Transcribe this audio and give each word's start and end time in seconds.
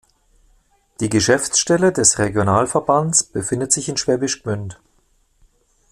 Die 0.99 1.09
Geschäftsstelle 1.09 1.91
des 1.91 2.17
Regionalverbands 2.17 3.23
befindet 3.23 3.71
sich 3.71 3.87
in 3.87 3.97
Schwäbisch 3.97 4.41
Gmünd. 4.41 4.79